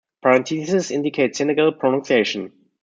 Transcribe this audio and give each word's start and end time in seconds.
Parentheses 0.19 0.89
indicate 0.89 1.35
Senegal 1.35 1.71
pronunciation. 1.73 2.51